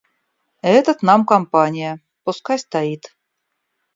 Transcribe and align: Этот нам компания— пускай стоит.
Этот 0.63 0.99
нам 1.07 1.21
компания— 1.31 2.01
пускай 2.23 2.57
стоит. 2.57 3.03